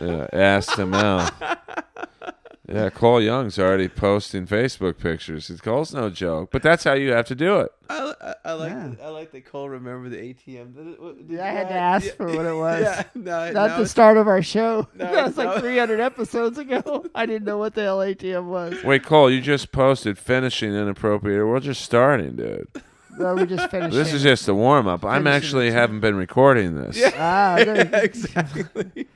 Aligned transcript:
yeah, 0.00 0.26
ass 0.32 0.66
to 0.76 0.86
mouth. 0.86 1.32
Yeah, 2.68 2.88
Cole 2.90 3.20
Young's 3.20 3.58
already 3.58 3.88
posting 3.88 4.46
Facebook 4.46 4.96
pictures. 4.96 5.50
It's 5.50 5.60
Cole's 5.60 5.92
no 5.92 6.08
joke, 6.08 6.50
but 6.52 6.62
that's 6.62 6.84
how 6.84 6.94
you 6.94 7.10
have 7.12 7.26
to 7.26 7.34
do 7.34 7.60
it. 7.60 7.72
I, 7.90 8.14
I, 8.20 8.34
I 8.46 8.52
like 8.52 8.70
Yeah. 8.70 8.92
I 9.02 9.08
like 9.08 9.32
that 9.32 9.44
Cole 9.44 9.68
remember 9.68 10.08
the 10.08 10.16
ATM. 10.16 10.74
Did 10.74 10.86
it- 10.86 11.02
what- 11.02 11.28
did 11.28 11.38
I 11.40 11.50
you 11.50 11.56
had 11.56 11.68
to 11.68 11.74
have- 11.74 12.02
ask 12.04 12.16
for 12.16 12.26
what 12.26 12.46
it 12.46 12.54
was. 12.56 12.80
Yeah, 12.82 13.02
no, 13.14 13.52
Not 13.52 13.70
no, 13.72 13.78
the 13.80 13.86
start 13.88 14.16
of 14.16 14.26
our 14.28 14.40
show. 14.42 14.86
No, 14.94 15.04
that 15.12 15.26
was 15.26 15.36
no. 15.36 15.44
like 15.44 15.60
300 15.60 16.00
episodes 16.00 16.56
ago. 16.56 17.04
I 17.14 17.26
didn't 17.26 17.44
know 17.44 17.58
what 17.58 17.74
the 17.74 17.82
hell 17.82 17.98
ATM 17.98 18.46
was. 18.46 18.82
Wait, 18.84 19.02
Cole, 19.04 19.30
you 19.30 19.40
just 19.42 19.70
posted 19.72 20.16
finishing 20.16 20.72
inappropriate. 20.72 21.46
We're 21.46 21.60
just 21.60 21.82
starting, 21.82 22.36
dude. 22.36 22.68
No, 23.18 23.34
we 23.34 23.44
just 23.44 23.70
finished. 23.70 23.94
This 23.94 24.14
is 24.14 24.22
just 24.22 24.48
a 24.48 24.54
warm 24.54 24.86
up. 24.86 25.04
I'm 25.04 25.26
actually 25.26 25.70
haven't 25.72 26.00
been 26.00 26.14
recording 26.14 26.76
this. 26.76 26.98
Ah, 27.16 27.58
Yeah, 27.58 27.98
exactly. 27.98 29.06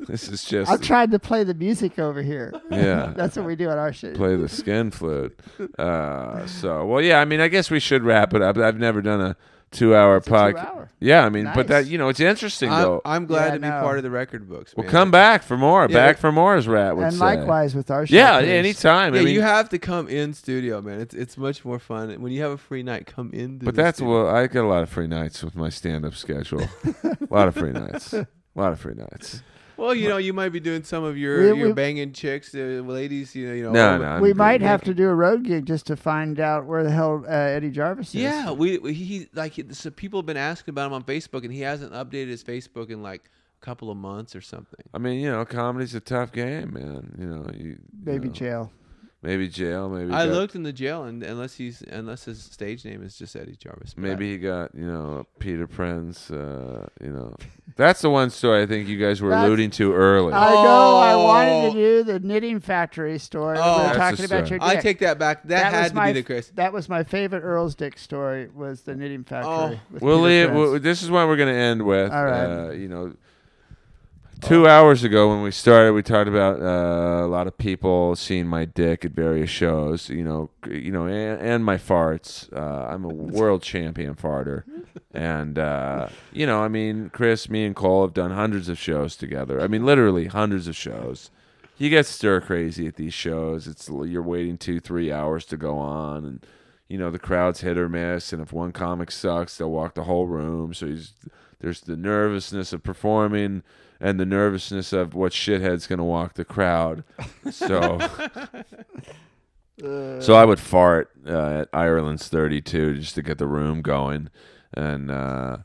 This 0.00 0.28
is 0.28 0.44
just 0.48 0.70
I'm 0.70 0.80
trying 0.80 1.10
to 1.10 1.18
play 1.18 1.44
the 1.44 1.54
music 1.54 1.98
over 1.98 2.22
here. 2.22 2.52
yeah. 2.70 3.12
That's 3.16 3.36
what 3.36 3.46
we 3.46 3.56
do 3.56 3.68
on 3.68 3.78
our 3.78 3.92
show. 3.92 4.14
play 4.14 4.36
the 4.36 4.48
skin 4.48 4.90
flute. 4.90 5.38
Uh, 5.78 6.46
so, 6.46 6.84
well, 6.86 7.02
yeah. 7.02 7.20
I 7.20 7.24
mean, 7.24 7.40
I 7.40 7.48
guess 7.48 7.70
we 7.70 7.80
should 7.80 8.04
wrap 8.04 8.34
it 8.34 8.42
up. 8.42 8.56
I've 8.58 8.78
never 8.78 9.02
done 9.02 9.20
a 9.20 9.36
two-hour 9.70 10.20
podcast. 10.20 10.52
two-hour. 10.52 10.90
Yeah, 11.00 11.24
I 11.24 11.28
mean, 11.28 11.50
but 11.54 11.68
that 11.68 11.86
you 11.86 11.98
know, 11.98 12.08
it's 12.08 12.20
interesting 12.20 12.70
I'm, 12.70 12.82
though. 12.82 13.02
I'm 13.04 13.26
glad 13.26 13.46
Yeah, 13.48 13.54
to 13.54 13.60
be 13.60 13.68
no. 13.68 13.80
part 13.82 13.98
of 13.98 14.02
the 14.02 14.10
record 14.10 14.48
books. 14.48 14.74
Well, 14.76 14.84
man. 14.84 14.90
come 14.90 15.10
back 15.10 15.42
for 15.42 15.56
more. 15.56 15.82
Yeah, 15.82 15.94
back 15.94 16.18
for 16.18 16.32
more, 16.32 16.56
as 16.56 16.66
Rat 16.66 16.96
would 16.96 17.04
and 17.04 17.12
say. 17.12 17.18
likewise 17.20 17.74
with 17.74 17.90
our 17.90 18.06
show. 18.06 18.14
Yeah, 18.14 18.38
please. 18.40 18.48
anytime. 18.48 19.14
Yeah, 19.14 19.20
I 19.20 19.24
mean, 19.24 19.34
you 19.34 19.42
have 19.42 19.68
to 19.70 19.78
come 19.78 20.08
in 20.08 20.32
studio, 20.32 20.80
man. 20.80 21.00
It's 21.00 21.14
it's 21.14 21.36
much 21.36 21.64
more 21.64 21.78
fun 21.78 22.20
when 22.22 22.32
you 22.32 22.40
have 22.42 22.52
a 22.52 22.56
free 22.58 22.82
night. 22.82 23.06
Come 23.06 23.30
in. 23.32 23.58
but 23.58 23.74
that's 23.74 24.00
well, 24.00 24.28
I 24.28 24.46
get 24.46 24.64
a 24.64 24.68
lot 24.68 24.82
of 24.82 24.88
free 24.88 25.06
nights 25.06 25.42
with 25.44 25.54
my 25.54 25.68
stand-up 25.68 26.14
schedule. 26.14 26.62
a 27.04 27.16
lot 27.30 27.48
of 27.48 27.54
free 27.54 27.72
nights. 27.72 28.12
A 28.14 28.26
lot 28.54 28.72
of 28.72 28.80
free 28.80 28.94
nights. 28.94 29.42
Well, 29.78 29.94
you 29.94 30.08
know, 30.08 30.16
you 30.16 30.32
might 30.32 30.48
be 30.50 30.60
doing 30.60 30.82
some 30.82 31.04
of 31.04 31.16
your 31.16 31.52
We- 31.54 31.58
your 31.60 31.68
we- 31.68 31.72
banging 31.72 32.12
chicks, 32.12 32.54
uh, 32.54 32.58
ladies. 32.84 33.34
You 33.34 33.48
know, 33.48 33.54
you 33.54 33.62
know. 33.64 33.72
No, 33.72 33.94
over- 33.94 34.04
no. 34.04 34.10
I'm 34.10 34.20
we 34.22 34.28
good. 34.30 34.36
might 34.36 34.60
have 34.60 34.82
to 34.82 34.92
do 34.94 35.08
a 35.08 35.14
road 35.14 35.44
gig 35.44 35.66
just 35.66 35.86
to 35.86 35.96
find 35.96 36.40
out 36.40 36.66
where 36.66 36.82
the 36.82 36.90
hell 36.90 37.24
uh, 37.26 37.30
Eddie 37.30 37.70
Jarvis 37.70 38.08
is. 38.08 38.20
Yeah, 38.22 38.50
we, 38.50 38.78
we 38.78 38.92
he 38.92 39.28
like 39.34 39.52
he- 39.52 39.64
so 39.72 39.90
people 39.90 40.18
have 40.20 40.26
been 40.26 40.36
asking 40.36 40.72
about 40.72 40.88
him 40.88 40.92
on 40.94 41.04
Facebook, 41.04 41.44
and 41.44 41.52
he 41.52 41.60
hasn't 41.60 41.92
updated 41.92 42.28
his 42.28 42.42
Facebook 42.42 42.90
in 42.90 43.02
like 43.02 43.30
a 43.62 43.64
couple 43.64 43.90
of 43.90 43.96
months 43.96 44.34
or 44.34 44.40
something. 44.40 44.84
I 44.92 44.98
mean, 44.98 45.20
you 45.20 45.30
know, 45.30 45.44
comedy's 45.44 45.94
a 45.94 46.00
tough 46.00 46.32
game, 46.32 46.72
man. 46.74 47.14
You 47.18 47.26
know, 47.26 47.46
you, 47.56 47.64
you 47.68 47.78
Maybe 48.04 48.28
know, 48.28 48.34
jail. 48.34 48.72
Maybe 49.22 49.48
jail, 49.48 49.88
maybe 49.88 50.12
I 50.12 50.26
got- 50.26 50.34
looked 50.34 50.54
in 50.54 50.62
the 50.62 50.72
jail, 50.72 51.04
and 51.04 51.22
unless 51.22 51.54
he's 51.56 51.82
unless 51.82 52.24
his 52.24 52.42
stage 52.42 52.84
name 52.84 53.02
is 53.02 53.16
just 53.18 53.34
Eddie 53.36 53.56
Jarvis, 53.56 53.96
Maybe 53.96 54.30
he 54.32 54.38
got, 54.38 54.74
you 54.74 54.86
know, 54.86 55.26
Peter 55.38 55.66
Prince. 55.66 56.30
Uh, 56.30 56.86
you 57.02 57.10
know, 57.10 57.34
that's 57.76 58.00
the 58.00 58.10
one 58.10 58.30
story 58.30 58.62
I 58.62 58.66
think 58.66 58.88
you 58.88 58.96
guys 58.98 59.20
were 59.20 59.30
That's- 59.30 59.46
alluding 59.46 59.70
to 59.72 59.92
early. 59.92 60.32
I 60.32 60.50
know. 60.52 60.96
I 60.96 61.16
wanted 61.16 61.50
Oh. 61.50 61.72
to 61.72 61.74
do 61.74 62.02
the 62.04 62.20
knitting 62.20 62.60
factory 62.60 63.18
story. 63.18 63.58
Oh. 63.60 63.76
we 63.76 63.82
were 63.82 63.86
That's 63.86 63.98
talking 63.98 64.16
the 64.16 64.24
about 64.36 64.46
story. 64.46 64.60
your 64.60 64.68
I 64.68 64.76
take 64.76 64.98
that 65.00 65.18
back. 65.18 65.42
That, 65.48 65.72
was 65.72 65.80
had 65.80 65.88
to 65.90 65.94
my, 65.94 66.06
be 66.12 66.20
the 66.20 66.22
Chris. 66.24 66.50
That 66.54 66.72
was 66.72 66.88
my 66.88 67.02
favorite 67.04 67.42
Earl's 67.42 67.74
Dick 67.74 67.98
story. 67.98 68.48
Was 68.54 68.82
the 68.82 68.94
knitting 68.94 69.24
factory. 69.24 69.50
Oh. 69.52 69.80
with 69.90 70.02
we'll 70.02 70.18
Peter 70.18 70.28
leave. 70.28 70.48
Prince. 70.50 70.72
we 70.72 70.78
this 70.78 71.02
is 71.02 71.10
what 71.10 71.26
we're 71.26 71.36
going 71.36 71.52
to 71.54 71.60
end 71.60 71.82
with. 71.82 72.12
All 72.12 72.24
right. 72.24 72.68
Uh, 72.68 72.70
you 72.70 72.88
know, 72.88 73.14
two 74.40 74.66
hours 74.66 75.04
ago 75.04 75.28
when 75.28 75.42
we 75.42 75.50
started, 75.50 75.92
we 75.92 76.02
talked 76.02 76.28
about 76.28 76.60
uh, 76.60 77.24
a 77.24 77.28
lot 77.28 77.46
of 77.46 77.56
people 77.56 78.16
seeing 78.16 78.46
my 78.46 78.64
dick 78.64 79.04
at 79.04 79.12
various 79.12 79.50
shows. 79.50 80.08
You 80.08 80.24
know, 80.24 80.50
you 80.68 80.90
know, 80.90 81.06
and, 81.06 81.40
and 81.40 81.64
my 81.64 81.76
farts. 81.76 82.52
Uh, 82.52 82.88
I'm 82.88 83.04
a 83.04 83.08
world 83.12 83.62
champion 83.62 84.14
farter, 84.14 84.64
and 85.12 85.58
uh, 85.58 86.08
you 86.32 86.46
know, 86.46 86.62
I 86.62 86.68
mean, 86.68 87.10
Chris, 87.10 87.48
me, 87.48 87.64
and 87.64 87.74
Cole 87.74 88.02
have 88.02 88.14
done 88.14 88.30
hundreds 88.30 88.68
of 88.68 88.78
shows 88.78 89.16
together. 89.16 89.60
I 89.60 89.66
mean, 89.68 89.84
literally 89.84 90.26
hundreds 90.26 90.68
of 90.68 90.76
shows. 90.76 91.30
You 91.76 91.90
get 91.90 92.06
stir 92.06 92.40
crazy 92.40 92.88
at 92.88 92.96
these 92.96 93.14
shows. 93.14 93.68
It's 93.68 93.88
you're 93.88 94.22
waiting 94.22 94.58
two, 94.58 94.80
three 94.80 95.12
hours 95.12 95.44
to 95.46 95.56
go 95.56 95.78
on, 95.78 96.24
and 96.24 96.46
you 96.88 96.98
know 96.98 97.10
the 97.10 97.18
crowd's 97.18 97.60
hit 97.60 97.78
or 97.78 97.88
miss. 97.88 98.32
And 98.32 98.42
if 98.42 98.52
one 98.52 98.72
comic 98.72 99.10
sucks, 99.10 99.56
they'll 99.56 99.70
walk 99.70 99.94
the 99.94 100.04
whole 100.04 100.26
room. 100.26 100.74
So 100.74 100.94
there's 101.60 101.80
the 101.82 101.96
nervousness 101.96 102.72
of 102.72 102.82
performing 102.82 103.62
and 104.00 104.18
the 104.20 104.26
nervousness 104.26 104.92
of 104.92 105.14
what 105.14 105.32
shithead's 105.32 105.86
gonna 105.86 106.04
walk 106.04 106.34
the 106.34 106.44
crowd. 106.44 107.02
So, 107.50 107.98
so 110.20 110.34
I 110.34 110.44
would 110.44 110.60
fart 110.60 111.10
uh, 111.26 111.60
at 111.62 111.68
Ireland's 111.72 112.28
32 112.28 112.98
just 112.98 113.14
to 113.16 113.22
get 113.22 113.38
the 113.38 113.46
room 113.46 113.82
going, 113.82 114.30
and. 114.74 115.10
uh 115.10 115.56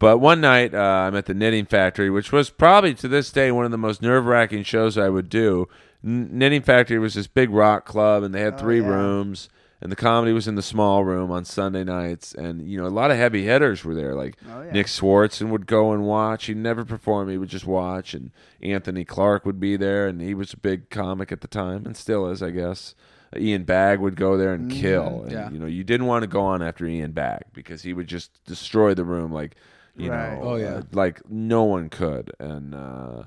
but 0.00 0.18
one 0.18 0.40
night, 0.40 0.74
uh, 0.76 0.78
I'm 0.78 1.16
at 1.16 1.26
the 1.26 1.34
Knitting 1.34 1.66
Factory, 1.66 2.08
which 2.08 2.30
was 2.30 2.50
probably 2.50 2.94
to 2.94 3.08
this 3.08 3.32
day 3.32 3.50
one 3.50 3.64
of 3.64 3.72
the 3.72 3.76
most 3.76 4.00
nerve 4.00 4.26
wracking 4.26 4.62
shows 4.62 4.96
I 4.96 5.08
would 5.08 5.28
do. 5.28 5.66
N- 6.04 6.28
Knitting 6.38 6.62
Factory 6.62 7.00
was 7.00 7.14
this 7.14 7.26
big 7.26 7.50
rock 7.50 7.84
club, 7.84 8.22
and 8.22 8.32
they 8.32 8.40
had 8.42 8.54
Oh, 8.54 8.58
three 8.58 8.80
yeah. 8.80 8.86
rooms, 8.86 9.48
and 9.80 9.92
the 9.92 9.96
comedy 9.96 10.32
was 10.32 10.48
in 10.48 10.54
the 10.56 10.62
small 10.62 11.04
room 11.04 11.30
on 11.30 11.44
Sunday 11.44 11.84
nights. 11.84 12.34
And, 12.34 12.68
you 12.68 12.78
know, 12.78 12.86
a 12.86 12.88
lot 12.88 13.10
of 13.10 13.16
heavy 13.16 13.44
hitters 13.44 13.84
were 13.84 13.94
there. 13.94 14.14
Like 14.14 14.36
Oh, 14.50 14.62
yeah. 14.62 14.72
Nick 14.72 14.86
Swardson 14.86 15.50
would 15.50 15.66
go 15.66 15.92
and 15.92 16.04
watch. 16.04 16.46
He'd 16.46 16.56
never 16.56 16.84
perform, 16.84 17.28
he 17.28 17.38
would 17.38 17.48
just 17.48 17.66
watch. 17.66 18.12
And 18.14 18.30
Anthony 18.62 19.04
Clark 19.04 19.46
would 19.46 19.60
be 19.60 19.76
there, 19.76 20.06
and 20.08 20.20
he 20.20 20.34
was 20.34 20.52
a 20.52 20.56
big 20.58 20.90
comic 20.90 21.30
at 21.32 21.40
the 21.42 21.48
time, 21.48 21.86
and 21.86 21.96
still 21.96 22.28
is, 22.28 22.42
I 22.42 22.50
guess. 22.50 22.94
Ian 23.36 23.64
Bagg 23.64 24.00
would 24.00 24.16
go 24.16 24.36
there 24.38 24.54
and 24.54 24.70
kill. 24.70 25.22
And, 25.24 25.32
Yeah. 25.32 25.50
You 25.50 25.58
know, 25.58 25.66
you 25.66 25.84
didn't 25.84 26.06
want 26.06 26.22
to 26.22 26.26
go 26.28 26.40
on 26.40 26.62
after 26.62 26.86
Ian 26.86 27.12
Bagg 27.12 27.42
because 27.52 27.82
he 27.82 27.92
would 27.92 28.06
just 28.06 28.42
destroy 28.44 28.94
the 28.94 29.04
room 29.04 29.32
like, 29.32 29.54
you 29.96 30.10
Right. 30.10 30.34
know, 30.38 30.40
Oh, 30.42 30.56
yeah. 30.56 30.74
uh, 30.76 30.82
like 30.92 31.20
no 31.30 31.64
one 31.64 31.88
could. 31.90 32.32
And 32.40 32.74
uh, 32.74 33.24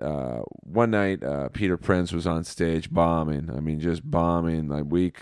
uh, 0.00 0.40
one 0.62 0.90
night, 0.90 1.22
uh, 1.22 1.48
Peter 1.48 1.76
Prince 1.76 2.12
was 2.12 2.26
on 2.26 2.44
stage 2.44 2.90
bombing. 2.90 3.50
I 3.54 3.60
mean, 3.60 3.80
just 3.80 4.08
bombing. 4.08 4.68
Like 4.68 4.84
we 4.88 5.12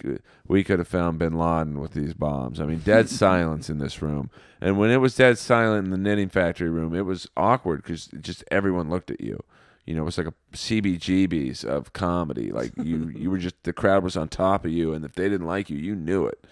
we 0.47 0.65
could 0.65 0.79
have 0.79 0.89
found 0.89 1.19
Bin 1.19 1.39
Laden 1.39 1.81
with 1.81 1.93
these 1.93 2.15
bombs. 2.15 2.61
I 2.61 2.65
mean, 2.65 2.79
dead 2.79 3.09
silence 3.09 3.69
in 3.71 3.79
this 3.79 4.03
room. 4.03 4.31
And 4.61 4.79
when 4.79 4.91
it 4.91 4.99
was 4.99 5.17
dead 5.17 5.39
silent 5.39 5.87
in 5.87 5.91
the 5.91 5.99
knitting 5.99 6.29
factory 6.29 6.71
room, 6.71 6.95
it 6.95 7.07
was 7.07 7.29
awkward 7.37 7.83
because 7.83 8.07
just 8.21 8.45
everyone 8.51 8.91
looked 8.91 9.11
at 9.11 9.21
you. 9.21 9.43
You 9.85 9.95
know, 9.95 10.03
it 10.03 10.07
was 10.07 10.19
like 10.19 10.27
a 10.27 10.35
CBGBs 10.53 11.65
of 11.65 11.93
comedy. 11.93 12.51
Like 12.53 12.73
you, 12.77 13.09
you 13.17 13.31
were 13.31 13.39
just 13.39 13.63
the 13.63 13.73
crowd 13.73 14.05
was 14.05 14.17
on 14.17 14.29
top 14.29 14.65
of 14.65 14.71
you, 14.71 14.93
and 14.93 15.05
if 15.05 15.15
they 15.15 15.29
didn't 15.29 15.47
like 15.47 15.71
you, 15.71 15.79
you 15.79 15.95
knew 15.95 16.27
it. 16.27 16.47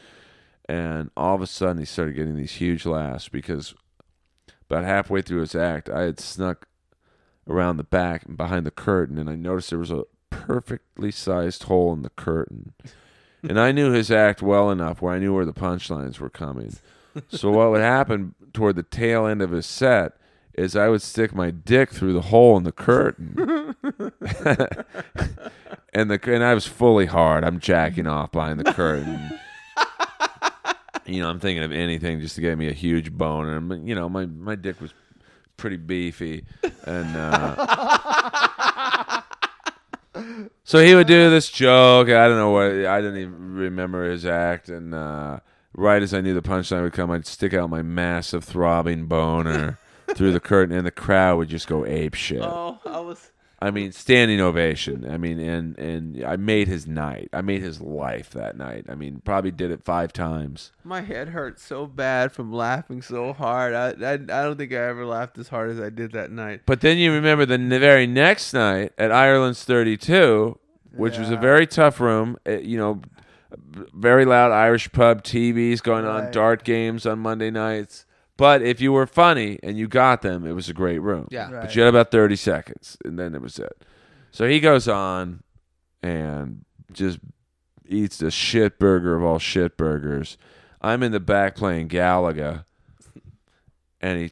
And 0.69 1.11
all 1.17 1.35
of 1.35 1.43
a 1.43 1.47
sudden, 1.47 1.79
he 1.79 1.85
started 1.85 2.17
getting 2.17 2.37
these 2.37 2.55
huge 2.55 2.87
laughs 2.87 3.29
because 3.29 3.75
about 4.69 4.85
halfway 4.85 5.23
through 5.23 5.41
his 5.41 5.55
act, 5.55 5.89
I 5.89 6.03
had 6.03 6.19
snuck 6.19 6.67
around 7.49 7.77
the 7.77 7.85
back 7.85 8.25
and 8.25 8.37
behind 8.37 8.67
the 8.67 8.71
curtain, 8.71 9.19
and 9.19 9.31
I 9.31 9.37
noticed 9.37 9.71
there 9.71 9.79
was 9.79 9.91
a 9.91 10.05
perfectly 10.31 11.11
sized 11.11 11.65
hole 11.65 11.93
in 11.93 12.03
the 12.03 12.11
curtain. 12.11 12.73
and 13.43 13.59
I 13.61 13.73
knew 13.73 13.93
his 13.93 14.11
act 14.11 14.43
well 14.43 14.71
enough 14.71 15.01
where 15.01 15.15
I 15.15 15.19
knew 15.19 15.35
where 15.35 15.45
the 15.45 15.53
punchlines 15.53 16.19
were 16.19 16.31
coming. 16.31 16.77
so 17.29 17.51
what 17.51 17.71
would 17.71 17.81
happen 17.81 18.35
toward 18.53 18.77
the 18.77 18.83
tail 18.83 19.27
end 19.27 19.43
of 19.43 19.51
his 19.51 19.67
set 19.67 20.13
is 20.55 20.75
I 20.75 20.89
would 20.89 21.03
stick 21.03 21.35
my 21.35 21.51
dick 21.51 21.91
through 21.91 22.15
the 22.15 22.23
hole 22.23 22.57
in 22.57 22.65
the 22.65 22.73
curtain. 22.73 23.37
and 25.93 26.11
the 26.11 26.19
and 26.25 26.43
I 26.43 26.55
was 26.55 26.67
fully 26.67 27.07
hard. 27.07 27.45
I'm 27.45 27.61
jacking 27.61 28.07
off 28.07 28.33
behind 28.33 28.61
the 28.61 28.73
curtain. 28.73 29.39
you 31.05 31.21
know, 31.21 31.29
I'm 31.29 31.41
thinking 31.41 31.63
of 31.63 31.73
anything 31.73 32.21
just 32.21 32.37
to 32.37 32.41
get 32.41 32.57
me 32.57 32.69
a 32.69 32.73
huge 32.73 33.13
boner. 33.13 33.61
But, 33.61 33.81
You 33.81 33.95
know, 33.95 34.09
my 34.09 34.25
my 34.25 34.55
dick 34.55 34.81
was 34.81 34.95
pretty 35.67 35.77
beefy, 35.79 36.45
and 36.85 37.17
uh, 37.17 37.51
so 40.63 40.79
he 40.79 40.95
would 40.95 41.09
do 41.09 41.29
this 41.29 41.51
joke. 41.51 42.07
I 42.09 42.29
don't 42.29 42.39
know 42.39 42.51
what 42.51 42.71
I 42.87 43.01
didn't 43.01 43.17
even 43.19 43.55
remember 43.57 44.09
his 44.09 44.25
act, 44.25 44.69
and 44.69 44.95
uh, 44.95 45.41
right 45.75 46.01
as 46.01 46.15
I 46.15 46.21
knew 46.21 46.35
the 46.35 46.43
punchline 46.43 46.83
would 46.83 46.93
come, 46.93 47.11
I'd 47.11 47.27
stick 47.27 47.53
out 47.53 47.69
my 47.69 47.83
massive 47.83 48.45
throbbing 48.45 49.07
boner 49.07 49.81
through 50.15 50.31
the 50.31 50.39
curtain, 50.39 50.73
and 50.77 50.87
the 50.87 50.93
crowd 50.93 51.39
would 51.39 51.49
just 51.49 51.67
go 51.67 51.85
ape 51.85 52.15
shit. 52.15 52.43
Oh, 52.43 52.79
I 52.87 53.01
was. 53.01 53.33
I 53.59 53.71
mean, 53.71 53.91
standing 53.93 54.39
ovation. 54.41 55.11
I 55.11 55.17
mean, 55.17 55.39
and 55.41 55.79
and 55.79 56.23
I 56.25 56.37
made 56.37 56.69
his 56.69 56.87
night. 56.87 57.31
I 57.33 57.41
made 57.41 57.63
his 57.63 57.81
life 57.81 58.31
that 58.31 58.57
night. 58.57 58.85
I 58.89 58.95
mean, 58.95 59.23
probably 59.25 59.51
did 59.51 59.71
it 59.71 59.83
five 59.83 60.13
times. 60.13 60.73
My 60.85 61.01
head 61.01 61.29
hurt 61.31 61.59
so 61.59 61.87
bad 61.87 62.33
from 62.33 62.53
laughing 62.53 63.01
so 63.03 63.33
hard. 63.33 63.73
I, 63.75 63.89
I 64.07 64.13
I 64.15 64.17
don't 64.17 64.57
think 64.59 64.73
I 64.73 64.77
ever 64.89 65.07
laughed 65.07 65.39
as 65.39 65.49
hard 65.49 65.71
as 65.71 65.81
I 65.81 65.89
did 65.91 66.13
that 66.13 66.31
night. 66.31 66.63
But 66.67 66.81
then 66.83 66.99
you 66.99 67.13
remember 67.13 67.47
the 67.47 67.57
very 67.59 68.07
next 68.07 68.53
night 68.53 68.93
at 68.99 69.11
Ireland's 69.11 69.65
32, 69.65 70.59
which 70.95 71.19
was 71.19 71.31
a 71.31 71.37
very 71.37 71.67
tough 71.67 72.01
room. 72.01 72.37
uh, 72.47 72.53
you 72.59 72.77
know, 72.79 73.01
very 73.95 74.25
loud 74.25 74.53
Irish 74.53 74.91
pub 74.93 75.23
TVs 75.23 75.83
going 75.83 76.05
on, 76.05 76.25
Right. 76.25 76.33
dart 76.33 76.65
games 76.65 77.07
on 77.07 77.19
Monday 77.21 77.51
nights. 77.51 78.06
But 78.37 78.63
if 78.63 78.81
you 78.81 78.93
were 78.93 79.07
funny 79.07 79.59
and 79.63 79.79
you 79.79 79.89
got 79.89 80.23
them, 80.23 80.47
it 80.47 80.53
was 80.53 80.69
a 80.69 80.75
great 80.75 80.99
room. 80.99 81.29
Yeah. 81.31 81.51
Right. 81.51 81.63
But 81.63 81.75
you 81.75 81.83
had 81.83 81.89
about 81.89 82.11
30 82.11 82.37
seconds, 82.37 82.97
and 83.05 83.19
then 83.19 83.35
it 83.35 83.41
was 83.41 83.59
it. 83.59 83.85
So 84.31 84.47
he 84.47 84.61
goes 84.61 84.89
on 84.89 85.43
and 86.03 86.65
just 86.93 87.19
eats 87.89 88.19
the 88.19 88.31
shit 88.31 88.79
burger 88.79 89.17
of 89.17 89.23
all 89.23 89.39
shit 89.39 89.77
burgers. 89.77 90.37
I'm 90.83 91.03
in 91.03 91.13
the 91.13 91.21
back 91.21 91.57
playing 91.57 91.89
Galaga, 91.89 92.65
and 94.01 94.19
he 94.19 94.25